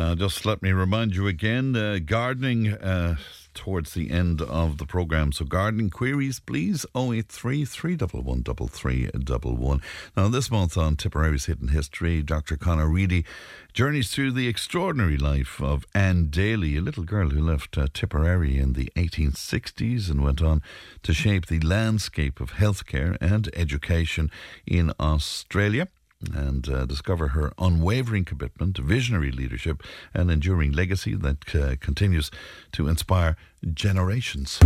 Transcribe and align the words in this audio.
Uh, 0.00 0.14
just 0.14 0.46
let 0.46 0.62
me 0.62 0.72
remind 0.72 1.14
you 1.14 1.26
again 1.26 1.76
uh, 1.76 1.98
gardening 2.02 2.72
uh, 2.72 3.16
towards 3.52 3.92
the 3.92 4.10
end 4.10 4.40
of 4.40 4.78
the 4.78 4.86
programme. 4.86 5.30
So, 5.30 5.44
gardening 5.44 5.90
queries, 5.90 6.40
please 6.40 6.86
083 6.96 7.66
311 7.66 9.82
Now, 10.16 10.28
this 10.28 10.50
month 10.50 10.78
on 10.78 10.96
Tipperary's 10.96 11.44
Hidden 11.44 11.68
History, 11.68 12.22
Dr. 12.22 12.56
Conor 12.56 12.88
Reidy 12.88 13.26
journeys 13.74 14.10
through 14.10 14.32
the 14.32 14.48
extraordinary 14.48 15.18
life 15.18 15.60
of 15.60 15.84
Anne 15.94 16.30
Daly, 16.30 16.78
a 16.78 16.80
little 16.80 17.04
girl 17.04 17.28
who 17.28 17.42
left 17.42 17.76
uh, 17.76 17.86
Tipperary 17.92 18.58
in 18.58 18.72
the 18.72 18.90
1860s 18.96 20.10
and 20.10 20.24
went 20.24 20.40
on 20.40 20.62
to 21.02 21.12
shape 21.12 21.48
the 21.48 21.60
landscape 21.60 22.40
of 22.40 22.54
healthcare 22.54 23.18
and 23.20 23.50
education 23.54 24.30
in 24.66 24.94
Australia 24.98 25.88
and 26.34 26.68
uh, 26.68 26.86
discover 26.86 27.28
her 27.28 27.52
unwavering 27.58 28.24
commitment, 28.24 28.78
visionary 28.78 29.30
leadership, 29.30 29.82
and 30.12 30.30
enduring 30.30 30.72
legacy 30.72 31.14
that 31.14 31.54
uh, 31.54 31.76
continues 31.80 32.30
to 32.72 32.88
inspire 32.88 33.36
generations. 33.74 34.60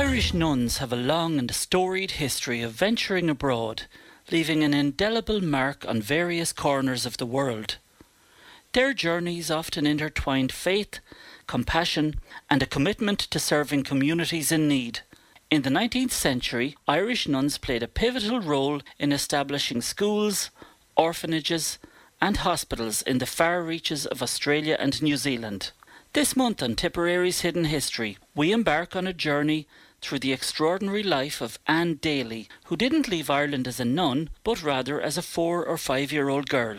Irish 0.00 0.32
nuns 0.32 0.78
have 0.78 0.94
a 0.94 0.96
long 0.96 1.38
and 1.38 1.54
storied 1.54 2.12
history 2.12 2.62
of 2.62 2.72
venturing 2.72 3.28
abroad, 3.28 3.82
leaving 4.30 4.64
an 4.64 4.72
indelible 4.72 5.42
mark 5.42 5.84
on 5.86 6.00
various 6.00 6.54
corners 6.54 7.04
of 7.04 7.18
the 7.18 7.26
world. 7.26 7.76
Their 8.72 8.94
journeys 8.94 9.50
often 9.50 9.86
intertwined 9.86 10.52
faith, 10.52 11.00
compassion, 11.46 12.14
and 12.48 12.62
a 12.62 12.66
commitment 12.66 13.18
to 13.18 13.38
serving 13.38 13.82
communities 13.82 14.50
in 14.50 14.66
need. 14.68 15.00
In 15.50 15.62
the 15.62 15.70
19th 15.70 16.12
century, 16.12 16.78
Irish 16.88 17.28
nuns 17.28 17.58
played 17.58 17.82
a 17.82 17.86
pivotal 17.86 18.40
role 18.40 18.80
in 18.98 19.12
establishing 19.12 19.82
schools, 19.82 20.48
orphanages, 20.96 21.78
and 22.22 22.38
hospitals 22.38 23.02
in 23.02 23.18
the 23.18 23.26
far 23.26 23.62
reaches 23.62 24.06
of 24.06 24.22
Australia 24.22 24.78
and 24.80 25.02
New 25.02 25.18
Zealand. 25.18 25.72
This 26.14 26.34
month 26.34 26.62
on 26.62 26.74
Tipperary's 26.74 27.42
Hidden 27.42 27.66
History, 27.66 28.16
we 28.34 28.50
embark 28.50 28.96
on 28.96 29.06
a 29.06 29.12
journey 29.12 29.68
through 30.00 30.20
the 30.20 30.32
extraordinary 30.32 31.02
life 31.02 31.40
of 31.40 31.58
Anne 31.66 31.94
Daly, 31.94 32.48
who 32.64 32.76
didn't 32.76 33.08
leave 33.08 33.30
Ireland 33.30 33.68
as 33.68 33.80
a 33.80 33.84
nun, 33.84 34.30
but 34.44 34.62
rather 34.62 35.00
as 35.00 35.18
a 35.18 35.22
four 35.22 35.64
or 35.64 35.76
five 35.76 36.12
year 36.12 36.28
old 36.28 36.48
girl. 36.48 36.78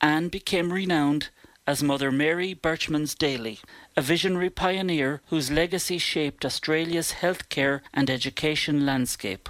Anne 0.00 0.28
became 0.28 0.72
renowned 0.72 1.28
as 1.66 1.82
Mother 1.82 2.10
Mary 2.10 2.54
Berchmans 2.54 3.16
Daly, 3.16 3.60
a 3.96 4.02
visionary 4.02 4.50
pioneer 4.50 5.22
whose 5.26 5.50
legacy 5.50 5.98
shaped 5.98 6.44
Australia's 6.44 7.12
healthcare 7.20 7.80
and 7.94 8.10
education 8.10 8.84
landscape. 8.84 9.48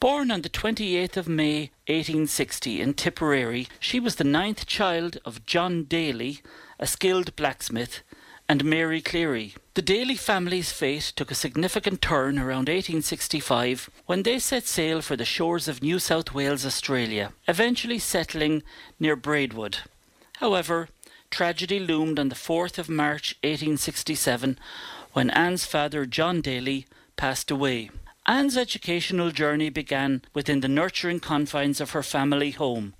Born 0.00 0.30
on 0.30 0.42
the 0.42 0.50
28th 0.50 1.16
of 1.16 1.28
May 1.28 1.70
1860 1.86 2.80
in 2.80 2.94
Tipperary, 2.94 3.68
she 3.78 4.00
was 4.00 4.16
the 4.16 4.24
ninth 4.24 4.66
child 4.66 5.18
of 5.24 5.46
John 5.46 5.84
Daly, 5.84 6.42
a 6.78 6.86
skilled 6.86 7.34
blacksmith, 7.36 8.02
and 8.48 8.64
Mary 8.64 9.00
Cleary. 9.00 9.54
The 9.74 9.82
Daly 9.82 10.16
family's 10.16 10.70
fate 10.70 11.12
took 11.16 11.30
a 11.30 11.34
significant 11.34 12.02
turn 12.02 12.38
around 12.38 12.68
1865 12.68 13.90
when 14.06 14.22
they 14.22 14.38
set 14.38 14.66
sail 14.66 15.00
for 15.00 15.16
the 15.16 15.24
shores 15.24 15.66
of 15.66 15.82
New 15.82 15.98
South 15.98 16.32
Wales, 16.34 16.66
Australia, 16.66 17.32
eventually 17.48 17.98
settling 17.98 18.62
near 19.00 19.16
Braidwood. 19.16 19.78
However, 20.36 20.88
tragedy 21.30 21.80
loomed 21.80 22.18
on 22.18 22.28
the 22.28 22.34
4th 22.34 22.78
of 22.78 22.88
March 22.88 23.36
1867 23.42 24.58
when 25.12 25.30
Anne's 25.30 25.64
father, 25.64 26.06
John 26.06 26.40
Daly, 26.40 26.86
passed 27.16 27.50
away. 27.50 27.90
Anne's 28.26 28.56
educational 28.56 29.30
journey 29.30 29.70
began 29.70 30.22
within 30.34 30.60
the 30.60 30.68
nurturing 30.68 31.20
confines 31.20 31.80
of 31.80 31.90
her 31.90 32.02
family 32.02 32.50
home, 32.52 32.94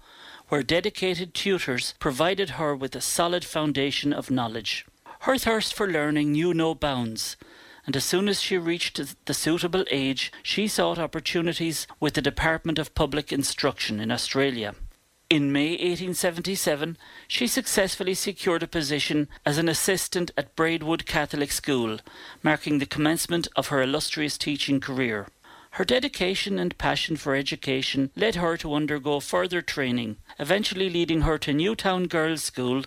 where 0.48 0.62
dedicated 0.62 1.34
tutors 1.34 1.94
provided 1.98 2.50
her 2.50 2.74
with 2.74 2.94
a 2.94 3.00
solid 3.00 3.44
foundation 3.44 4.12
of 4.12 4.30
knowledge. 4.30 4.86
Her 5.24 5.38
thirst 5.38 5.72
for 5.72 5.90
learning 5.90 6.32
knew 6.32 6.52
no 6.52 6.74
bounds, 6.74 7.38
and 7.86 7.96
as 7.96 8.04
soon 8.04 8.28
as 8.28 8.42
she 8.42 8.58
reached 8.58 9.00
the 9.24 9.32
suitable 9.32 9.86
age, 9.90 10.30
she 10.42 10.68
sought 10.68 10.98
opportunities 10.98 11.86
with 11.98 12.12
the 12.12 12.20
Department 12.20 12.78
of 12.78 12.94
Public 12.94 13.32
Instruction 13.32 14.00
in 14.00 14.10
Australia. 14.10 14.74
In 15.30 15.50
May 15.50 15.70
1877, 15.70 16.98
she 17.26 17.46
successfully 17.46 18.12
secured 18.12 18.62
a 18.62 18.66
position 18.66 19.28
as 19.46 19.56
an 19.56 19.66
assistant 19.66 20.30
at 20.36 20.54
Braidwood 20.56 21.06
Catholic 21.06 21.52
School, 21.52 22.00
marking 22.42 22.78
the 22.78 22.84
commencement 22.84 23.48
of 23.56 23.68
her 23.68 23.80
illustrious 23.80 24.36
teaching 24.36 24.78
career. 24.78 25.28
Her 25.70 25.86
dedication 25.86 26.58
and 26.58 26.76
passion 26.76 27.16
for 27.16 27.34
education 27.34 28.10
led 28.14 28.34
her 28.34 28.58
to 28.58 28.74
undergo 28.74 29.20
further 29.20 29.62
training, 29.62 30.18
eventually 30.38 30.90
leading 30.90 31.22
her 31.22 31.38
to 31.38 31.54
Newtown 31.54 32.08
Girls' 32.08 32.44
School 32.44 32.84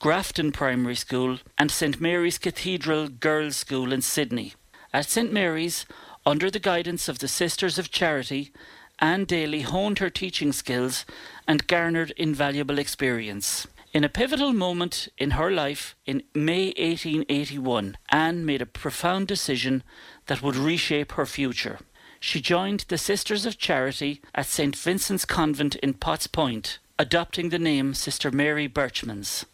Grafton 0.00 0.50
Primary 0.50 0.94
School, 0.94 1.40
and 1.58 1.70
St 1.70 2.00
Mary's 2.00 2.38
Cathedral 2.38 3.08
Girls' 3.08 3.58
School 3.58 3.92
in 3.92 4.00
Sydney. 4.00 4.54
At 4.94 5.04
St 5.04 5.30
Mary's, 5.30 5.84
under 6.24 6.50
the 6.50 6.58
guidance 6.58 7.06
of 7.06 7.18
the 7.18 7.28
Sisters 7.28 7.78
of 7.78 7.90
Charity, 7.90 8.50
Anne 8.98 9.26
Daly 9.26 9.60
honed 9.60 9.98
her 9.98 10.08
teaching 10.08 10.52
skills 10.52 11.04
and 11.46 11.66
garnered 11.66 12.12
invaluable 12.12 12.78
experience. 12.78 13.66
In 13.92 14.02
a 14.02 14.08
pivotal 14.08 14.54
moment 14.54 15.08
in 15.18 15.32
her 15.32 15.50
life, 15.50 15.94
in 16.06 16.22
May 16.34 16.68
1881, 16.78 17.98
Anne 18.08 18.46
made 18.46 18.62
a 18.62 18.66
profound 18.66 19.28
decision 19.28 19.82
that 20.28 20.40
would 20.42 20.56
reshape 20.56 21.12
her 21.12 21.26
future. 21.26 21.78
She 22.18 22.40
joined 22.40 22.86
the 22.88 22.96
Sisters 22.96 23.44
of 23.44 23.58
Charity 23.58 24.22
at 24.34 24.46
St 24.46 24.74
Vincent's 24.74 25.26
Convent 25.26 25.74
in 25.76 25.92
Potts 25.92 26.26
Point, 26.26 26.78
adopting 26.98 27.50
the 27.50 27.58
name 27.58 27.92
Sister 27.92 28.30
Mary 28.30 28.66
Berchmans. 28.66 29.44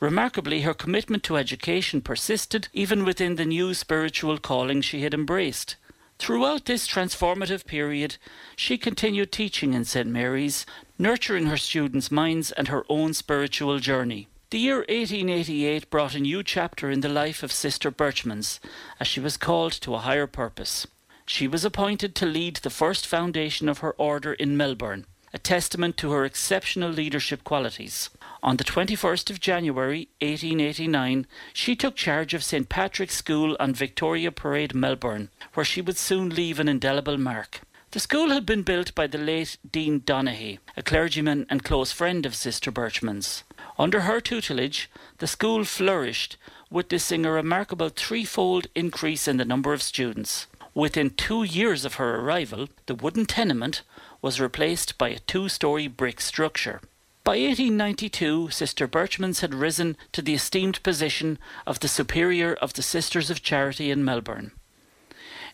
Remarkably, 0.00 0.62
her 0.62 0.72
commitment 0.72 1.22
to 1.24 1.36
education 1.36 2.00
persisted 2.00 2.68
even 2.72 3.04
within 3.04 3.36
the 3.36 3.44
new 3.44 3.74
spiritual 3.74 4.38
calling 4.38 4.80
she 4.80 5.02
had 5.02 5.12
embraced. 5.12 5.76
Throughout 6.18 6.64
this 6.64 6.88
transformative 6.88 7.66
period, 7.66 8.16
she 8.56 8.78
continued 8.78 9.30
teaching 9.30 9.74
in 9.74 9.84
St. 9.84 10.08
Mary's, 10.08 10.64
nurturing 10.98 11.46
her 11.46 11.58
students' 11.58 12.10
minds 12.10 12.50
and 12.52 12.68
her 12.68 12.84
own 12.88 13.12
spiritual 13.12 13.78
journey. 13.78 14.28
The 14.50 14.58
year 14.58 14.78
1888 14.78 15.90
brought 15.90 16.14
a 16.14 16.20
new 16.20 16.42
chapter 16.42 16.90
in 16.90 17.02
the 17.02 17.08
life 17.08 17.42
of 17.42 17.52
Sister 17.52 17.90
Berchmans, 17.90 18.58
as 18.98 19.06
she 19.06 19.20
was 19.20 19.36
called 19.36 19.72
to 19.74 19.94
a 19.94 19.98
higher 19.98 20.26
purpose. 20.26 20.86
She 21.24 21.46
was 21.46 21.64
appointed 21.64 22.14
to 22.16 22.26
lead 22.26 22.56
the 22.56 22.70
first 22.70 23.06
foundation 23.06 23.68
of 23.68 23.78
her 23.78 23.92
order 23.92 24.32
in 24.32 24.56
Melbourne, 24.56 25.06
a 25.32 25.38
testament 25.38 25.96
to 25.96 26.10
her 26.12 26.24
exceptional 26.24 26.90
leadership 26.90 27.44
qualities. 27.44 28.10
On 28.42 28.56
the 28.56 28.64
21st 28.64 29.30
of 29.30 29.40
January 29.40 30.08
1889, 30.20 31.26
she 31.52 31.76
took 31.76 31.94
charge 31.94 32.34
of 32.34 32.42
St 32.42 32.68
Patrick's 32.68 33.16
School 33.16 33.56
on 33.60 33.74
Victoria 33.74 34.32
Parade, 34.32 34.74
Melbourne, 34.74 35.28
where 35.54 35.64
she 35.64 35.80
would 35.80 35.96
soon 35.96 36.30
leave 36.30 36.58
an 36.58 36.68
indelible 36.68 37.18
mark. 37.18 37.60
The 37.92 38.00
school 38.00 38.30
had 38.30 38.46
been 38.46 38.62
built 38.62 38.94
by 38.94 39.08
the 39.08 39.18
late 39.18 39.56
Dean 39.68 40.00
Donaghy, 40.00 40.58
a 40.76 40.82
clergyman 40.82 41.44
and 41.50 41.64
close 41.64 41.90
friend 41.90 42.24
of 42.24 42.36
Sister 42.36 42.70
Berchmans. 42.70 43.42
Under 43.78 44.02
her 44.02 44.20
tutelage, 44.20 44.88
the 45.18 45.26
school 45.26 45.64
flourished, 45.64 46.36
witnessing 46.70 47.26
a 47.26 47.32
remarkable 47.32 47.88
threefold 47.88 48.68
increase 48.76 49.26
in 49.26 49.38
the 49.38 49.44
number 49.44 49.72
of 49.72 49.82
students. 49.82 50.46
Within 50.72 51.10
two 51.10 51.42
years 51.42 51.84
of 51.84 51.94
her 51.94 52.20
arrival, 52.20 52.68
the 52.86 52.94
wooden 52.94 53.26
tenement 53.26 53.82
was 54.22 54.40
replaced 54.40 54.98
by 54.98 55.08
a 55.08 55.18
two 55.18 55.48
story 55.48 55.88
brick 55.88 56.20
structure. 56.20 56.80
By 57.22 57.32
1892, 57.32 58.50
Sister 58.50 58.88
Berchmans 58.88 59.40
had 59.40 59.54
risen 59.54 59.96
to 60.12 60.22
the 60.22 60.34
esteemed 60.34 60.82
position 60.82 61.38
of 61.66 61.80
the 61.80 61.88
Superior 61.88 62.54
of 62.54 62.72
the 62.72 62.82
Sisters 62.82 63.30
of 63.30 63.42
Charity 63.42 63.90
in 63.90 64.04
Melbourne. 64.04 64.52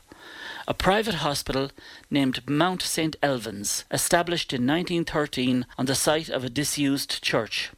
A 0.68 0.74
private 0.74 1.16
hospital 1.16 1.72
named 2.10 2.48
Mount 2.48 2.82
St. 2.82 3.16
Evin's, 3.22 3.86
established 3.92 4.54
in 4.54 4.66
1913 4.66 5.66
on 5.78 5.86
the 5.86 5.96
site 5.96 6.30
of 6.30 6.44
a 6.44 6.50
disused 6.50 7.22
church. 7.22 7.72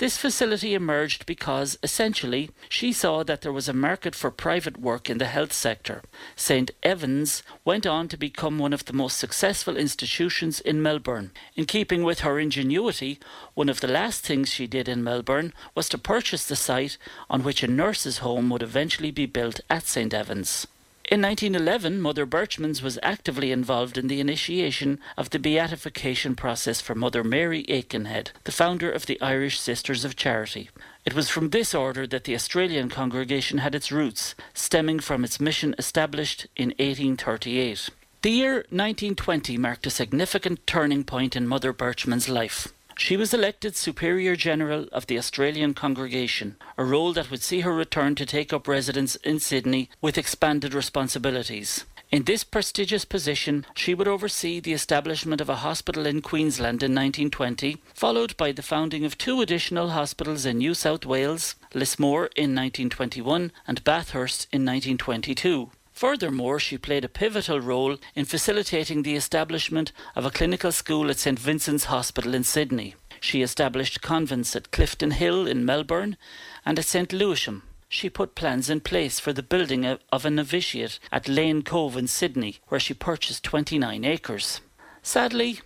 This 0.00 0.16
facility 0.16 0.72
emerged 0.72 1.26
because, 1.26 1.76
essentially, 1.82 2.48
she 2.70 2.90
saw 2.90 3.22
that 3.22 3.42
there 3.42 3.52
was 3.52 3.68
a 3.68 3.74
market 3.74 4.14
for 4.14 4.30
private 4.30 4.80
work 4.80 5.10
in 5.10 5.18
the 5.18 5.26
health 5.26 5.52
sector. 5.52 6.00
St. 6.34 6.70
Evin's 6.82 7.42
went 7.66 7.86
on 7.86 8.08
to 8.08 8.16
become 8.16 8.58
one 8.58 8.72
of 8.72 8.86
the 8.86 8.94
most 8.94 9.18
successful 9.18 9.76
institutions 9.76 10.58
in 10.58 10.80
Melbourne. 10.80 11.32
In 11.54 11.66
keeping 11.66 12.02
with 12.02 12.20
her 12.20 12.40
ingenuity, 12.40 13.18
one 13.52 13.68
of 13.68 13.82
the 13.82 13.88
last 13.88 14.24
things 14.24 14.48
she 14.48 14.66
did 14.66 14.88
in 14.88 15.04
Melbourne 15.04 15.52
was 15.74 15.86
to 15.90 15.98
purchase 15.98 16.46
the 16.46 16.56
site 16.56 16.96
on 17.28 17.42
which 17.42 17.62
a 17.62 17.68
nurse's 17.68 18.18
home 18.24 18.48
would 18.48 18.62
eventually 18.62 19.10
be 19.10 19.26
built 19.26 19.60
at 19.68 19.86
St. 19.86 20.14
Evin's. 20.14 20.66
In 21.06 21.22
1911, 21.22 22.00
Mother 22.00 22.24
Berchmans 22.24 22.82
was 22.82 22.98
actively 23.02 23.50
involved 23.50 23.98
in 23.98 24.06
the 24.06 24.20
initiation 24.20 25.00
of 25.16 25.30
the 25.30 25.40
beatification 25.40 26.36
process 26.36 26.80
for 26.80 26.94
Mother 26.94 27.24
Mary 27.24 27.64
Aikenhead, 27.64 28.28
the 28.44 28.52
founder 28.52 28.90
of 28.92 29.06
the 29.06 29.20
Irish 29.20 29.58
Sisters 29.58 30.04
of 30.04 30.14
Charity. 30.14 30.70
It 31.04 31.14
was 31.14 31.28
from 31.28 31.50
this 31.50 31.74
order 31.74 32.06
that 32.06 32.24
the 32.24 32.34
Australian 32.36 32.90
congregation 32.90 33.58
had 33.58 33.74
its 33.74 33.90
roots, 33.90 34.36
stemming 34.54 35.00
from 35.00 35.24
its 35.24 35.40
mission 35.40 35.74
established 35.78 36.46
in 36.54 36.68
1838. 36.78 37.88
The 38.22 38.30
year 38.30 38.54
1920 38.68 39.56
marked 39.56 39.86
a 39.86 39.90
significant 39.90 40.64
turning 40.66 41.02
point 41.02 41.34
in 41.34 41.48
Mother 41.48 41.72
Berchmans' 41.72 42.28
life. 42.28 42.68
She 43.00 43.16
was 43.16 43.32
elected 43.32 43.76
Superior 43.76 44.36
General 44.36 44.86
of 44.92 45.06
the 45.06 45.16
Australian 45.16 45.72
Congregation, 45.72 46.56
a 46.76 46.84
role 46.84 47.14
that 47.14 47.30
would 47.30 47.42
see 47.42 47.60
her 47.60 47.72
return 47.72 48.14
to 48.16 48.26
take 48.26 48.52
up 48.52 48.68
residence 48.68 49.16
in 49.16 49.40
Sydney 49.40 49.88
with 50.02 50.18
expanded 50.18 50.74
responsibilities. 50.74 51.86
In 52.10 52.24
this 52.24 52.44
prestigious 52.44 53.06
position, 53.06 53.64
she 53.74 53.94
would 53.94 54.06
oversee 54.06 54.60
the 54.60 54.74
establishment 54.74 55.40
of 55.40 55.48
a 55.48 55.62
hospital 55.64 56.04
in 56.04 56.20
Queensland 56.20 56.82
in 56.82 56.94
1920, 56.94 57.78
followed 57.94 58.36
by 58.36 58.52
the 58.52 58.62
founding 58.62 59.06
of 59.06 59.16
two 59.16 59.40
additional 59.40 59.88
hospitals 59.88 60.44
in 60.44 60.58
New 60.58 60.74
South 60.74 61.06
Wales, 61.06 61.54
Lismore 61.72 62.26
in 62.36 62.54
1921 62.54 63.50
and 63.66 63.82
Bathurst 63.82 64.46
in 64.52 64.66
1922. 64.66 65.70
Furthermore, 66.00 66.58
she 66.58 66.78
played 66.78 67.04
a 67.04 67.10
pivotal 67.10 67.60
role 67.60 67.98
in 68.14 68.24
facilitating 68.24 69.02
the 69.02 69.16
establishment 69.16 69.92
of 70.16 70.24
a 70.24 70.30
clinical 70.30 70.72
school 70.72 71.10
at 71.10 71.18
St 71.18 71.38
Vincent's 71.38 71.84
Hospital 71.84 72.32
in 72.32 72.42
Sydney. 72.42 72.94
She 73.20 73.42
established 73.42 74.00
convents 74.00 74.56
at 74.56 74.70
Clifton 74.70 75.10
Hill 75.10 75.46
in 75.46 75.66
Melbourne 75.66 76.16
and 76.64 76.78
at 76.78 76.86
St 76.86 77.12
Lewisham. 77.12 77.64
She 77.90 78.08
put 78.08 78.34
plans 78.34 78.70
in 78.70 78.80
place 78.80 79.20
for 79.20 79.34
the 79.34 79.42
building 79.42 79.84
of 79.84 80.24
a 80.24 80.30
novitiate 80.30 80.98
at 81.12 81.28
Lane 81.28 81.60
Cove 81.60 81.98
in 81.98 82.06
Sydney, 82.06 82.60
where 82.68 82.80
she 82.80 82.94
purchased 82.94 83.44
29 83.44 84.02
acres. 84.02 84.62
Sadly, 85.02 85.60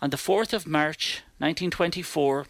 on 0.00 0.10
the 0.10 0.16
4th 0.16 0.52
of 0.52 0.68
March 0.68 1.24
1924, 1.38 2.46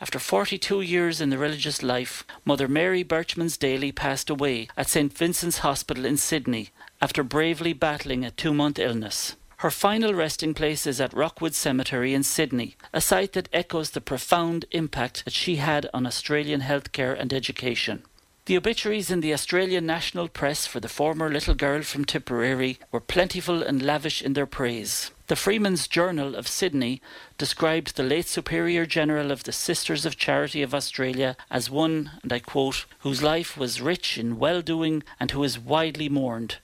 after 0.00 0.18
42 0.18 0.80
years 0.80 1.20
in 1.20 1.30
the 1.30 1.38
religious 1.38 1.82
life, 1.82 2.24
Mother 2.44 2.66
Mary 2.66 3.04
Berchmans 3.04 3.58
Daly 3.58 3.92
passed 3.92 4.28
away 4.28 4.68
at 4.76 4.88
St 4.88 5.16
Vincent's 5.16 5.58
Hospital 5.58 6.04
in 6.04 6.16
Sydney 6.16 6.70
after 7.00 7.22
bravely 7.22 7.72
battling 7.72 8.24
a 8.24 8.30
two 8.30 8.52
month 8.52 8.78
illness. 8.78 9.36
Her 9.58 9.70
final 9.70 10.12
resting 10.12 10.52
place 10.52 10.86
is 10.86 11.00
at 11.00 11.14
Rookwood 11.14 11.54
Cemetery 11.54 12.12
in 12.12 12.22
Sydney, 12.22 12.76
a 12.92 13.00
site 13.00 13.32
that 13.32 13.48
echoes 13.52 13.90
the 13.90 14.00
profound 14.00 14.66
impact 14.72 15.24
that 15.24 15.32
she 15.32 15.56
had 15.56 15.88
on 15.94 16.06
Australian 16.06 16.60
healthcare 16.60 17.18
and 17.18 17.32
education. 17.32 18.02
The 18.46 18.58
obituaries 18.58 19.10
in 19.10 19.20
the 19.20 19.32
Australian 19.32 19.86
national 19.86 20.28
press 20.28 20.66
for 20.66 20.80
the 20.80 20.88
former 20.88 21.30
little 21.30 21.54
girl 21.54 21.80
from 21.82 22.04
Tipperary 22.04 22.78
were 22.92 23.00
plentiful 23.00 23.62
and 23.62 23.80
lavish 23.80 24.20
in 24.20 24.34
their 24.34 24.44
praise. 24.44 25.12
The 25.26 25.36
Freeman's 25.36 25.88
Journal 25.88 26.34
of 26.34 26.46
Sydney 26.46 27.00
described 27.38 27.96
the 27.96 28.02
late 28.02 28.26
Superior 28.26 28.84
General 28.84 29.30
of 29.30 29.44
the 29.44 29.52
Sisters 29.52 30.04
of 30.04 30.18
Charity 30.18 30.60
of 30.60 30.74
Australia 30.74 31.34
as 31.50 31.70
one, 31.70 32.10
and 32.22 32.30
I 32.30 32.40
quote, 32.40 32.84
whose 32.98 33.22
life 33.22 33.56
was 33.56 33.80
rich 33.80 34.18
in 34.18 34.38
well 34.38 34.60
doing 34.60 35.02
and 35.18 35.30
who 35.30 35.42
is 35.42 35.58
widely 35.58 36.10
mourned. 36.10 36.58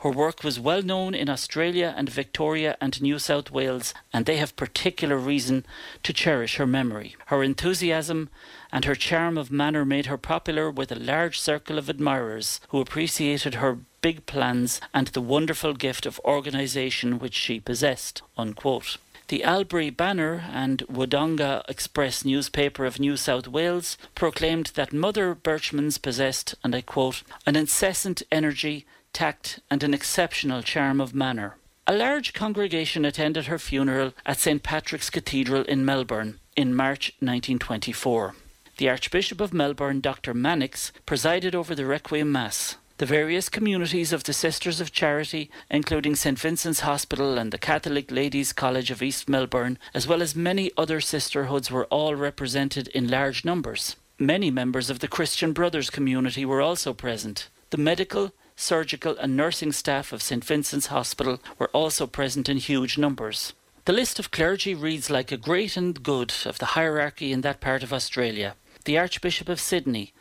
Her 0.00 0.10
work 0.10 0.44
was 0.44 0.60
well 0.60 0.82
known 0.82 1.14
in 1.14 1.30
Australia 1.30 1.94
and 1.96 2.06
Victoria 2.06 2.76
and 2.82 3.00
New 3.00 3.18
South 3.18 3.50
Wales, 3.50 3.94
and 4.12 4.26
they 4.26 4.36
have 4.36 4.56
particular 4.56 5.16
reason 5.16 5.64
to 6.02 6.12
cherish 6.12 6.56
her 6.56 6.66
memory. 6.66 7.16
Her 7.26 7.42
enthusiasm 7.42 8.28
and 8.70 8.84
her 8.84 8.94
charm 8.94 9.38
of 9.38 9.50
manner 9.50 9.86
made 9.86 10.06
her 10.06 10.18
popular 10.18 10.70
with 10.70 10.92
a 10.92 10.96
large 10.96 11.40
circle 11.40 11.78
of 11.78 11.88
admirers 11.88 12.60
who 12.68 12.80
appreciated 12.80 13.54
her 13.54 13.78
big 14.02 14.26
plans 14.26 14.80
and 14.92 15.06
the 15.08 15.20
wonderful 15.22 15.72
gift 15.72 16.04
of 16.04 16.20
organisation 16.24 17.18
which 17.18 17.34
she 17.34 17.58
possessed. 17.58 18.20
Unquote. 18.36 18.98
The 19.28 19.44
Albury 19.44 19.88
Banner 19.88 20.44
and 20.52 20.80
Wodonga 20.88 21.62
Express 21.66 22.22
newspaper 22.22 22.84
of 22.84 23.00
New 23.00 23.16
South 23.16 23.48
Wales 23.48 23.96
proclaimed 24.14 24.72
that 24.74 24.92
Mother 24.92 25.34
Berchmans 25.34 26.02
possessed, 26.02 26.54
and 26.62 26.74
I 26.74 26.82
quote, 26.82 27.22
an 27.46 27.56
incessant 27.56 28.22
energy, 28.30 28.84
tact, 29.14 29.60
and 29.70 29.82
an 29.82 29.94
exceptional 29.94 30.62
charm 30.62 31.00
of 31.00 31.14
manner. 31.14 31.56
A 31.86 31.96
large 31.96 32.34
congregation 32.34 33.04
attended 33.04 33.46
her 33.46 33.58
funeral 33.58 34.12
at 34.26 34.38
St 34.38 34.62
Patrick's 34.62 35.08
Cathedral 35.08 35.62
in 35.64 35.84
Melbourne 35.84 36.38
in 36.54 36.74
March 36.74 37.12
1924. 37.20 38.34
The 38.76 38.88
Archbishop 38.88 39.40
of 39.40 39.54
Melbourne, 39.54 40.00
Dr. 40.00 40.34
Mannix, 40.34 40.92
presided 41.06 41.54
over 41.54 41.74
the 41.74 41.86
Requiem 41.86 42.30
Mass. 42.30 42.76
The 43.02 43.06
various 43.06 43.48
communities 43.48 44.12
of 44.12 44.22
the 44.22 44.32
Sisters 44.32 44.80
of 44.80 44.92
Charity, 44.92 45.50
including 45.68 46.14
St 46.14 46.38
Vincent's 46.38 46.86
Hospital 46.86 47.36
and 47.36 47.50
the 47.50 47.58
Catholic 47.58 48.12
Ladies' 48.12 48.52
College 48.52 48.92
of 48.92 49.02
East 49.02 49.28
Melbourne, 49.28 49.76
as 49.92 50.06
well 50.06 50.22
as 50.22 50.36
many 50.36 50.70
other 50.78 51.00
sisterhoods, 51.00 51.68
were 51.68 51.86
all 51.86 52.14
represented 52.14 52.86
in 52.86 53.08
large 53.08 53.44
numbers. 53.44 53.96
Many 54.20 54.52
members 54.52 54.88
of 54.88 55.00
the 55.00 55.08
Christian 55.08 55.52
Brothers 55.52 55.90
community 55.90 56.44
were 56.44 56.62
also 56.62 56.94
present. 56.94 57.48
The 57.70 57.76
medical, 57.76 58.30
surgical, 58.54 59.16
and 59.18 59.36
nursing 59.36 59.72
staff 59.72 60.12
of 60.12 60.22
St 60.22 60.44
Vincent's 60.44 60.86
Hospital 60.86 61.40
were 61.58 61.70
also 61.70 62.06
present 62.06 62.48
in 62.48 62.58
huge 62.58 62.98
numbers. 62.98 63.52
The 63.84 63.92
list 63.92 64.20
of 64.20 64.30
clergy 64.30 64.76
reads 64.76 65.10
like 65.10 65.32
a 65.32 65.36
great 65.36 65.76
and 65.76 66.00
good 66.00 66.32
of 66.44 66.60
the 66.60 66.76
hierarchy 66.78 67.32
in 67.32 67.40
that 67.40 67.60
part 67.60 67.82
of 67.82 67.92
Australia. 67.92 68.54
The 68.84 68.96
Archbishop 68.96 69.48
of 69.48 69.60
Sydney, 69.60 70.12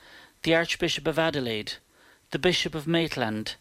the 0.42 0.56
Archbishop 0.56 1.06
of 1.06 1.20
Adelaide, 1.20 1.74
the 2.32 2.40
Bishop 2.40 2.74
of 2.74 2.88
Maitland, 2.88 3.56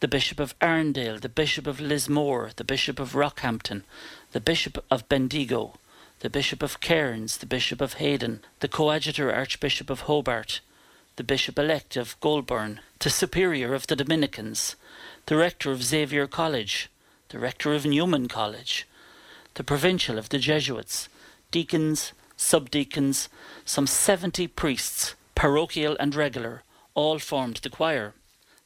the 0.00 0.08
Bishop 0.08 0.40
of 0.40 0.58
Armidale, 0.58 1.20
the 1.20 1.28
Bishop 1.28 1.68
of 1.68 1.78
Lismore, 1.78 2.50
the 2.56 2.64
Bishop 2.64 2.98
of 2.98 3.12
Rockhampton, 3.12 3.84
the 4.32 4.40
Bishop 4.40 4.84
of 4.90 5.08
Bendigo, 5.08 5.74
the 6.18 6.28
Bishop 6.28 6.64
of 6.64 6.80
Cairns, 6.80 7.36
the 7.36 7.46
Bishop 7.46 7.80
of 7.80 7.94
Hayden, 7.94 8.40
the 8.58 8.66
Coadjutor 8.66 9.32
Archbishop 9.32 9.88
of 9.88 10.00
Hobart, 10.00 10.60
the 11.14 11.22
Bishop 11.22 11.56
elect 11.56 11.96
of 11.96 12.18
Goulburn, 12.20 12.80
the 12.98 13.08
Superior 13.08 13.72
of 13.72 13.86
the 13.86 13.94
Dominicans, 13.94 14.74
the 15.26 15.36
Rector 15.36 15.70
of 15.70 15.84
Xavier 15.84 16.26
College, 16.26 16.90
the 17.28 17.38
Rector 17.38 17.72
of 17.72 17.86
Newman 17.86 18.26
College, 18.26 18.88
the 19.54 19.62
Provincial 19.62 20.18
of 20.18 20.30
the 20.30 20.38
Jesuits, 20.38 21.08
deacons, 21.52 22.12
subdeacons, 22.36 23.28
some 23.64 23.86
70 23.86 24.48
priests, 24.48 25.14
parochial 25.36 25.96
and 26.00 26.16
regular, 26.16 26.62
all 26.94 27.18
formed 27.18 27.56
the 27.56 27.70
choir. 27.70 28.14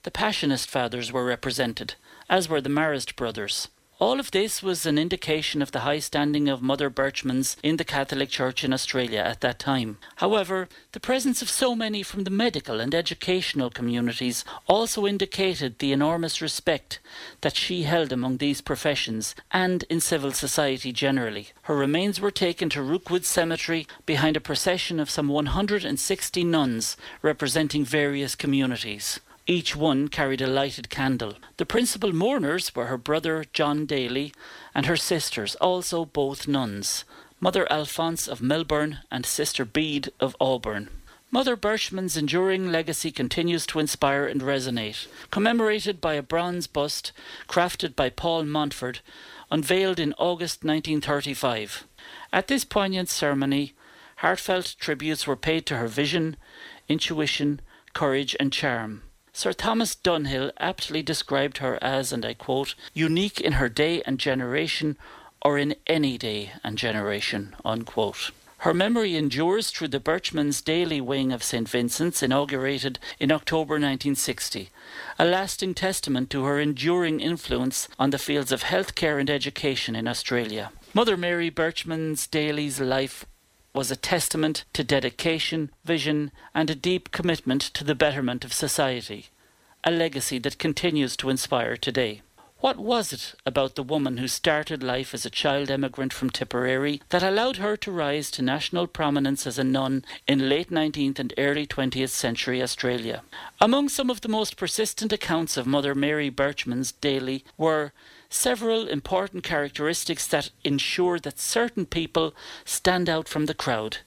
The 0.03 0.11
Passionist 0.11 0.67
Fathers 0.67 1.13
were 1.13 1.25
represented, 1.25 1.95
as 2.29 2.49
were 2.49 2.61
the 2.61 2.69
Marist 2.69 3.17
brothers. 3.17 3.69
All 3.99 4.21
of 4.21 4.31
this 4.31 4.63
was 4.63 4.85
an 4.85 4.99
indication 4.99 5.63
of 5.63 5.73
the 5.73 5.81
high 5.81 6.01
standing 6.01 6.51
of 6.51 6.61
Mother 6.61 6.91
Berchmans 6.91 7.57
in 7.63 7.79
the 7.79 7.85
Catholic 7.85 8.29
Church 8.29 8.63
in 8.63 8.75
Australia 8.75 9.21
at 9.21 9.41
that 9.41 9.59
time. 9.59 9.97
However, 10.17 10.69
the 10.93 11.01
presence 11.01 11.41
of 11.41 11.49
so 11.49 11.75
many 11.75 12.03
from 12.03 12.25
the 12.25 12.31
medical 12.31 12.79
and 12.79 12.95
educational 12.95 13.71
communities 13.71 14.45
also 14.69 15.07
indicated 15.07 15.79
the 15.79 15.93
enormous 15.93 16.43
respect 16.43 17.01
that 17.41 17.57
she 17.57 17.85
held 17.85 18.13
among 18.13 18.37
these 18.37 18.61
professions 18.61 19.35
and 19.51 19.83
in 19.89 20.01
civil 20.01 20.33
society 20.33 20.93
generally. 20.93 21.49
Her 21.63 21.75
remains 21.75 22.21
were 22.21 22.31
taken 22.31 22.69
to 22.71 22.83
Rookwood 22.83 23.25
Cemetery 23.25 23.87
behind 24.05 24.37
a 24.37 24.41
procession 24.41 25.01
of 25.01 25.09
some 25.09 25.29
160 25.29 26.45
nuns 26.45 26.99
representing 27.23 27.83
various 27.83 28.35
communities. 28.35 29.21
Each 29.49 29.77
one 29.77 30.09
carried 30.09 30.41
a 30.41 30.49
lighted 30.49 30.91
candle. 30.91 31.35
The 31.57 31.67
principal 31.67 32.13
mourners 32.13 32.75
were 32.75 32.87
her 32.87 32.99
brother 32.99 33.45
John 33.53 33.87
Daly 33.87 34.33
and 34.75 34.87
her 34.87 34.97
sisters, 34.97 35.55
also 35.57 36.05
both 36.05 36.49
nuns, 36.49 37.05
Mother 37.39 37.71
Alphonse 37.71 38.27
of 38.27 38.43
Melbourne 38.43 38.99
and 39.09 39.25
Sister 39.25 39.65
Bede 39.65 40.11
of 40.19 40.35
Auburn. 40.41 40.89
Mother 41.31 41.57
Berchmans' 41.57 42.17
enduring 42.17 42.73
legacy 42.73 43.13
continues 43.13 43.67
to 43.67 43.79
inspire 43.79 44.27
and 44.27 44.41
resonate, 44.41 45.07
commemorated 45.31 46.01
by 46.01 46.15
a 46.15 46.23
bronze 46.23 46.67
bust 46.67 47.13
crafted 47.49 47.95
by 47.95 48.11
Paul 48.11 48.45
Montford, 48.45 48.99
unveiled 49.49 50.01
in 50.01 50.13
August 50.15 50.65
1935. 50.65 51.87
At 52.33 52.49
this 52.49 52.65
poignant 52.65 53.09
ceremony, 53.09 53.75
heartfelt 54.17 54.75
tributes 54.81 55.25
were 55.25 55.37
paid 55.37 55.67
to 55.67 55.77
her 55.77 55.89
vision, 55.89 56.37
intuition, 56.89 57.61
courage, 57.93 58.35
and 58.41 58.53
charm. 58.53 59.03
Sir 59.37 59.53
Thomas 59.53 59.95
Dunhill 59.95 60.51
aptly 60.57 61.03
described 61.03 61.59
her 61.59 61.79
as, 61.83 62.11
and 62.11 62.25
I 62.25 62.33
quote, 62.33 62.75
unique 62.95 63.39
in 63.39 63.61
her 63.61 63.69
day 63.69 64.01
and 64.07 64.19
generation, 64.19 64.97
or 65.43 65.59
in 65.59 65.75
any 65.87 66.17
day 66.17 66.53
and 66.65 66.79
generation, 66.79 67.55
unquote. 67.63 68.31
Her 68.61 68.73
memory 68.73 69.15
endures 69.15 69.71
through 69.71 69.89
the 69.89 70.01
Berchmans 70.01 70.65
Daly 70.65 71.03
Wing 71.03 71.33
of 71.33 71.43
St. 71.43 71.69
Vincent's, 71.69 72.23
inaugurated 72.23 72.99
in 73.21 73.31
October 73.31 73.75
1960, 73.75 74.71
a 75.19 75.25
lasting 75.27 75.75
testament 75.75 76.31
to 76.31 76.45
her 76.45 76.59
enduring 76.59 77.21
influence 77.21 77.89
on 77.99 78.09
the 78.09 78.19
fields 78.19 78.53
of 78.53 78.63
healthcare 78.63 79.21
and 79.21 79.29
education 79.29 79.95
in 79.95 80.09
Australia. 80.09 80.73
Mother 80.95 81.19
Mary 81.19 81.51
Berchmans 81.51 82.27
Daly's 82.27 82.81
life 82.81 83.27
was 83.77 83.91
a 83.91 83.97
testament 83.97 84.65
to 84.73 84.83
dedication, 84.83 85.71
vision, 85.85 86.33
and 86.55 86.71
a 86.71 86.75
deep 86.75 87.13
commitment 87.13 87.61
to 87.61 87.85
the 87.85 87.95
betterment 87.95 88.43
of 88.43 88.53
society, 88.53 89.27
a 89.85 89.91
legacy 89.91 90.39
that 90.39 90.59
continues 90.59 91.15
to 91.17 91.29
inspire 91.29 91.77
today. 91.77 92.23
What 92.61 92.79
was 92.79 93.13
it 93.13 93.35
about 93.45 93.75
the 93.75 93.83
woman 93.83 94.17
who 94.17 94.29
started 94.29 94.83
life 94.83 95.13
as 95.13 95.27
a 95.27 95.31
child 95.31 95.71
emigrant 95.71 96.15
from 96.15 96.31
Tipperary 96.31 97.03
that 97.11 97.23
allowed 97.23 97.59
her 97.59 97.77
to 97.77 97.93
rise 97.93 98.31
to 98.31 98.43
national 98.43 98.87
prominence 98.87 99.47
as 99.47 99.59
a 99.59 99.65
nun 99.65 100.07
in 100.27 100.49
late 100.49 100.71
19th 100.71 101.19
and 101.19 101.35
early 101.37 101.67
20th 101.67 102.09
century 102.09 102.63
Australia? 102.63 103.23
Among 103.61 103.91
some 103.91 104.09
of 104.09 104.23
the 104.23 104.31
most 104.31 104.57
persistent 104.57 105.13
accounts 105.13 105.59
of 105.59 105.67
Mother 105.67 105.95
Mary 105.95 106.31
Berchmans 106.31 106.95
Daly 106.99 107.45
were 107.59 107.93
several 108.29 108.89
important 108.89 109.45
characteristics 109.45 110.27
that 110.29 110.51
ensure 110.65 111.19
that 111.19 111.39
certain 111.39 111.87
people 111.87 112.35
stand 112.65 113.09
out 113.09 113.29
from 113.29 113.47
the 113.47 113.55
crowd 113.55 113.99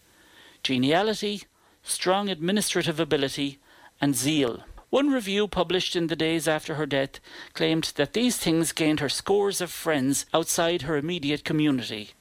geniality, 0.62 1.44
strong 1.84 2.30
administrative 2.30 3.00
ability, 3.00 3.60
and 4.02 4.16
zeal. 4.16 4.64
One 4.90 5.12
review 5.12 5.48
published 5.48 5.96
in 5.96 6.08
the 6.08 6.16
days 6.16 6.48
after 6.48 6.76
her 6.76 6.86
death 6.86 7.20
claimed 7.54 7.94
that 7.96 8.14
these 8.14 8.38
things 8.38 8.72
gained 8.72 9.00
her 9.00 9.10
scores 9.10 9.62
of 9.62 9.72
friends 9.72 10.26
outside 10.34 10.82
her 10.82 10.98
immediate 10.98 11.46
community. 11.46 12.12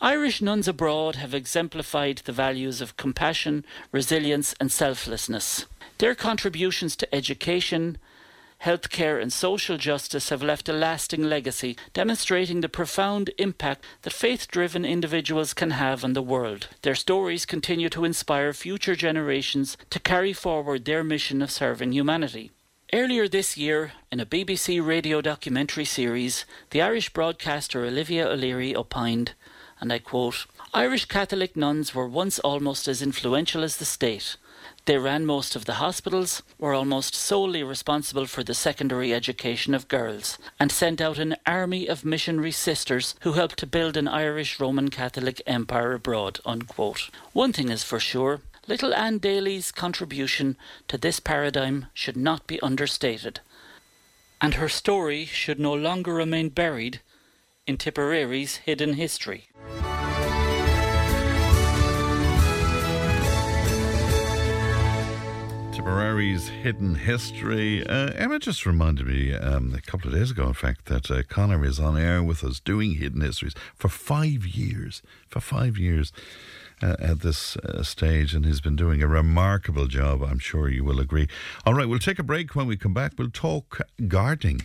Irish 0.00 0.40
nuns 0.40 0.66
abroad 0.66 1.16
have 1.16 1.34
exemplified 1.34 2.18
the 2.24 2.32
values 2.32 2.80
of 2.80 2.96
compassion, 2.96 3.64
resilience, 3.92 4.54
and 4.58 4.72
selflessness. 4.72 5.66
Their 5.98 6.14
contributions 6.14 6.96
to 6.96 7.14
education, 7.14 7.98
healthcare, 8.64 9.20
and 9.20 9.32
social 9.32 9.76
justice 9.76 10.28
have 10.28 10.42
left 10.42 10.68
a 10.68 10.72
lasting 10.72 11.22
legacy, 11.22 11.76
demonstrating 11.92 12.60
the 12.60 12.68
profound 12.68 13.30
impact 13.38 13.84
that 14.02 14.12
faith 14.12 14.48
driven 14.48 14.84
individuals 14.84 15.54
can 15.54 15.70
have 15.70 16.04
on 16.04 16.12
the 16.12 16.22
world. 16.22 16.68
Their 16.82 16.94
stories 16.94 17.46
continue 17.46 17.88
to 17.90 18.04
inspire 18.04 18.52
future 18.52 18.94
generations 18.94 19.76
to 19.90 19.98
carry 19.98 20.32
forward 20.32 20.84
their 20.84 21.02
mission 21.02 21.42
of 21.42 21.50
serving 21.50 21.92
humanity. 21.92 22.50
Earlier 22.92 23.28
this 23.28 23.56
year, 23.56 23.92
in 24.10 24.18
a 24.18 24.26
BBC 24.26 24.84
radio 24.84 25.20
documentary 25.20 25.84
series, 25.84 26.44
the 26.70 26.82
Irish 26.82 27.10
broadcaster 27.10 27.84
Olivia 27.84 28.28
O'Leary 28.28 28.74
opined, 28.74 29.34
and 29.80 29.92
I 29.92 30.00
quote, 30.00 30.46
Irish 30.72 31.06
Catholic 31.06 31.56
nuns 31.56 31.96
were 31.96 32.06
once 32.06 32.38
almost 32.38 32.86
as 32.86 33.02
influential 33.02 33.64
as 33.64 33.78
the 33.78 33.84
state. 33.84 34.36
They 34.84 34.98
ran 34.98 35.26
most 35.26 35.56
of 35.56 35.64
the 35.64 35.74
hospitals, 35.74 36.44
were 36.58 36.74
almost 36.74 37.12
solely 37.12 37.64
responsible 37.64 38.26
for 38.26 38.44
the 38.44 38.54
secondary 38.54 39.12
education 39.12 39.74
of 39.74 39.88
girls, 39.88 40.38
and 40.60 40.70
sent 40.70 41.00
out 41.00 41.18
an 41.18 41.34
army 41.44 41.88
of 41.88 42.04
missionary 42.04 42.52
sisters 42.52 43.16
who 43.22 43.32
helped 43.32 43.58
to 43.58 43.66
build 43.66 43.96
an 43.96 44.06
Irish 44.06 44.60
Roman 44.60 44.90
Catholic 44.90 45.42
empire 45.44 45.92
abroad. 45.92 46.38
Unquote. 46.46 47.10
One 47.32 47.52
thing 47.52 47.68
is 47.68 47.82
for 47.82 47.98
sure. 47.98 48.40
Little 48.68 48.94
Anne 48.94 49.18
Daly's 49.18 49.72
contribution 49.72 50.56
to 50.86 50.96
this 50.96 51.18
paradigm 51.18 51.86
should 51.94 52.16
not 52.16 52.46
be 52.46 52.60
understated, 52.62 53.40
and 54.40 54.54
her 54.54 54.68
story 54.68 55.24
should 55.24 55.58
no 55.58 55.74
longer 55.74 56.14
remain 56.14 56.48
buried 56.48 57.00
in 57.66 57.76
Tipperary's 57.76 58.56
hidden 58.58 58.92
history. 58.92 59.48
Tipperary's 65.80 66.48
hidden 66.48 66.94
history. 66.94 67.86
Uh, 67.86 68.10
Emma 68.14 68.38
just 68.38 68.66
reminded 68.66 69.06
me 69.06 69.32
um, 69.34 69.72
a 69.74 69.80
couple 69.80 70.08
of 70.08 70.14
days 70.14 70.30
ago, 70.30 70.48
in 70.48 70.52
fact, 70.52 70.84
that 70.86 71.10
uh, 71.10 71.22
Connor 71.26 71.64
is 71.64 71.80
on 71.80 71.96
air 71.96 72.22
with 72.22 72.44
us 72.44 72.60
doing 72.60 72.96
hidden 72.96 73.22
histories 73.22 73.54
for 73.74 73.88
five 73.88 74.46
years. 74.46 75.00
For 75.26 75.40
five 75.40 75.78
years. 75.78 76.12
Uh, 76.82 76.96
at 76.98 77.20
this 77.20 77.58
uh, 77.58 77.82
stage, 77.82 78.34
and 78.34 78.46
he's 78.46 78.62
been 78.62 78.76
doing 78.76 79.02
a 79.02 79.06
remarkable 79.06 79.86
job. 79.86 80.22
I'm 80.22 80.38
sure 80.38 80.66
you 80.66 80.82
will 80.82 80.98
agree. 80.98 81.28
All 81.66 81.74
right, 81.74 81.86
we'll 81.86 81.98
take 81.98 82.18
a 82.18 82.22
break. 82.22 82.54
When 82.54 82.66
we 82.66 82.78
come 82.78 82.94
back, 82.94 83.12
we'll 83.18 83.28
talk 83.28 83.80
gardening. 84.08 84.62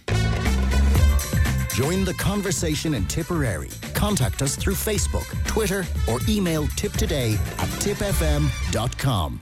Join 1.74 2.06
the 2.06 2.16
conversation 2.18 2.94
in 2.94 3.06
Tipperary. 3.08 3.70
Contact 3.94 4.42
us 4.42 4.56
through 4.56 4.76
Facebook, 4.76 5.28
Twitter, 5.46 5.86
or 6.10 6.20
email 6.30 6.68
tiptoday 6.68 7.34
at 7.36 7.70
tippfm.com. 7.84 9.42